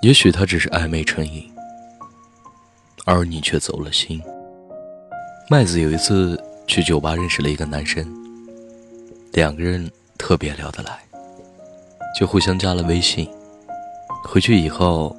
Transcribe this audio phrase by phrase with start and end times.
[0.00, 1.42] 也许他只是暧昧成瘾，
[3.04, 4.20] 而你却走了心。
[5.50, 8.06] 麦子有一次去酒吧认识了一个男生，
[9.32, 11.00] 两个人特别聊得来，
[12.16, 13.28] 就互相加了微信。
[14.22, 15.16] 回去以后，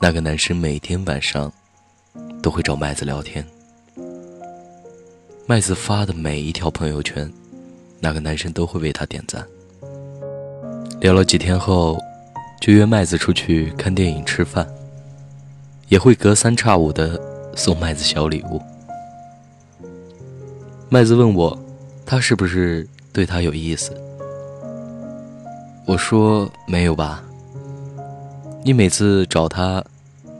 [0.00, 1.52] 那个男生每天晚上
[2.40, 3.44] 都会找麦子聊天。
[5.48, 7.30] 麦子发的每一条朋友圈，
[7.98, 9.44] 那个男生都会为他点赞。
[11.00, 11.98] 聊了几天后。
[12.62, 14.64] 就约麦子出去看电影、吃饭，
[15.88, 17.20] 也会隔三差五的
[17.56, 18.62] 送麦子小礼物。
[20.88, 21.58] 麦子问我，
[22.06, 23.90] 他是不是对他有意思？
[25.88, 27.24] 我说没有吧，
[28.62, 29.82] 你每次找他，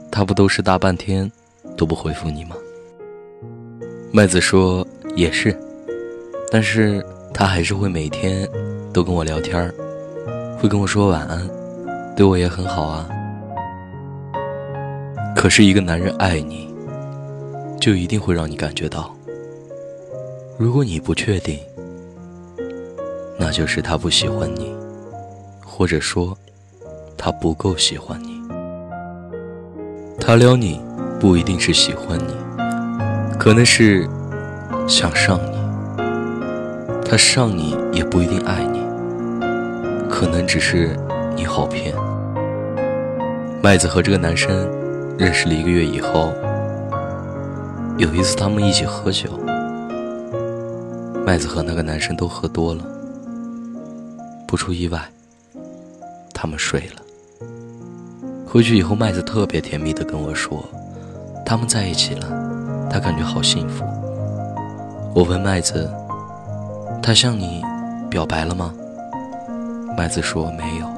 [0.09, 1.29] 他不都是大半天
[1.75, 2.55] 都不回复你吗？
[4.13, 4.87] 麦子说
[5.17, 5.53] 也是，
[6.49, 8.47] 但是他还是会每天
[8.93, 9.75] 都跟我聊天儿，
[10.57, 11.62] 会跟我说晚安。
[12.15, 13.07] 对我也很好啊，
[15.35, 16.71] 可是，一个男人爱你，
[17.81, 19.11] 就一定会让你感觉到。
[20.59, 21.57] 如果你不确定，
[23.39, 24.71] 那就是他不喜欢你，
[25.65, 26.37] 或者说，
[27.17, 28.39] 他不够喜欢你。
[30.19, 30.79] 他撩你，
[31.19, 34.07] 不一定是喜欢你，可能是
[34.87, 35.57] 想上你。
[37.03, 38.81] 他上你也不一定爱你，
[40.09, 40.95] 可能只是
[41.35, 41.93] 你好骗。
[43.63, 44.69] 麦子和这个男生
[45.17, 46.33] 认识了一个月以后，
[47.97, 49.29] 有一次他们一起喝酒，
[51.25, 52.83] 麦子和那个男生都喝多了，
[54.45, 54.99] 不出意外，
[56.33, 57.47] 他们睡了。
[58.45, 60.61] 回去以后，麦子特别甜蜜的跟我说，
[61.45, 62.27] 他们在一起了，
[62.91, 63.85] 他感觉好幸福。
[65.15, 65.89] 我问麦子，
[67.01, 67.61] 他向你
[68.09, 68.73] 表白了吗？
[69.97, 70.92] 麦子说没有。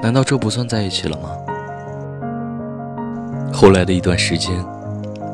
[0.00, 1.30] 难道这不算在一起了吗？
[3.52, 4.50] 后来的一段时间，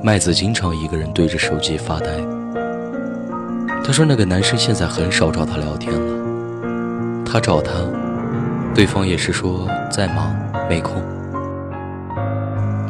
[0.03, 2.07] 麦子经常一个人对着手机发呆。
[3.85, 7.71] 他说那个男生现在很少找他聊天了，他找他，
[8.75, 10.35] 对方也是说在忙
[10.69, 10.95] 没空。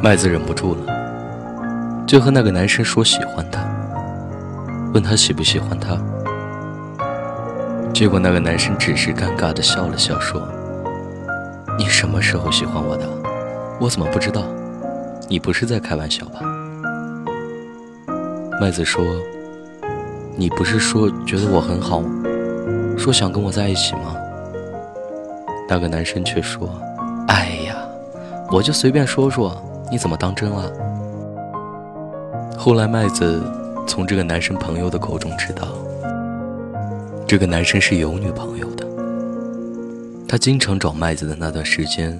[0.01, 0.81] 麦子忍不住了，
[2.07, 3.61] 就和那个男生说喜欢他，
[4.93, 5.97] 问他喜不喜欢他，
[7.93, 10.41] 结果那个男生只是尴尬的笑了笑说。
[11.77, 13.05] 你什么时候喜欢我的？
[13.81, 14.43] 我怎么不知道？
[15.27, 16.39] 你不是在开玩笑吧？
[18.61, 19.03] 麦子说
[20.37, 22.01] ：“你不是说觉得我很好，
[22.97, 24.15] 说想跟我在一起吗？”
[25.67, 26.69] 那个男生却说
[27.27, 27.75] ：“哎呀，
[28.51, 30.71] 我就随便说说，你怎么当真了？”
[32.57, 33.41] 后来麦子
[33.85, 35.67] 从这个男生朋友的口中知道，
[37.27, 38.85] 这个男生是有女朋友的。
[40.27, 42.19] 他经常找麦子的那段时间，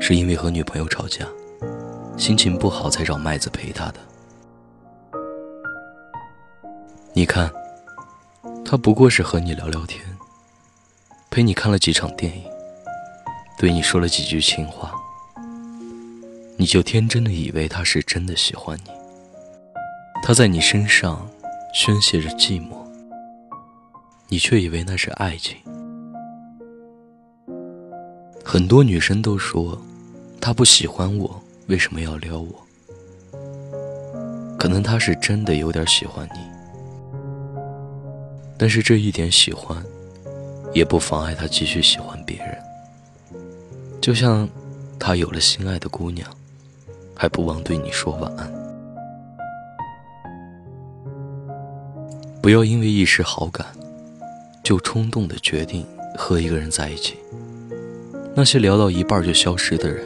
[0.00, 1.26] 是因为和女朋友吵架，
[2.16, 3.94] 心情不好才找麦子陪他的。
[7.12, 7.50] 你看，
[8.64, 10.02] 他不过是和你聊聊天，
[11.30, 12.42] 陪你看了几场电影，
[13.56, 14.90] 对你说了几句情话，
[16.56, 18.90] 你就天真的以为他是真的喜欢你。
[20.24, 21.30] 他在你身上
[21.72, 22.72] 宣泄着寂寞，
[24.28, 25.54] 你却以为那是爱情。
[28.58, 29.78] 很多女生都说，
[30.40, 32.66] 他不喜欢我，为什么要撩我？
[34.58, 36.40] 可能他是真的有点喜欢你，
[38.56, 39.76] 但是这一点喜欢，
[40.72, 42.56] 也不妨碍他继续喜欢别人。
[44.00, 44.48] 就像，
[44.98, 46.26] 他有了心爱的姑娘，
[47.14, 48.50] 还不忘对你说晚安。
[52.40, 53.66] 不要因为一时好感，
[54.64, 57.18] 就冲动的决定和一个人在一起。
[58.38, 60.04] 那些聊到一半就消失的人，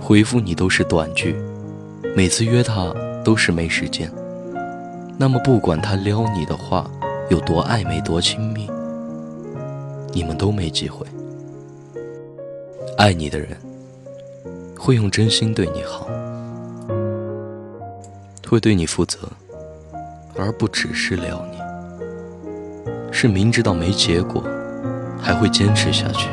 [0.00, 1.36] 回复你都是短句，
[2.16, 2.92] 每次约他
[3.24, 4.10] 都是没时间。
[5.16, 6.90] 那么不管他撩你的话
[7.30, 8.68] 有多暧昧、多亲密，
[10.12, 11.06] 你们都没机会。
[12.98, 13.50] 爱你的人
[14.76, 16.08] 会用真心对你好，
[18.48, 19.18] 会对你负责，
[20.36, 21.58] 而不只是撩你，
[23.12, 24.42] 是明知道没结果，
[25.22, 26.28] 还会坚持下去。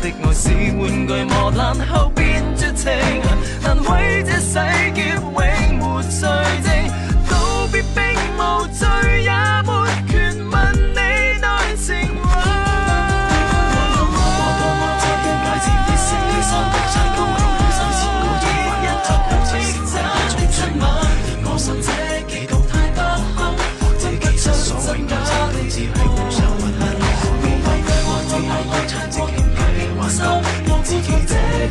[0.32, 0.48] 是
[0.78, 2.90] 玩具，磨烂后变绝情，
[3.62, 4.56] 难为这洗
[4.94, 6.28] 劫永没罪
[6.64, 6.69] 证。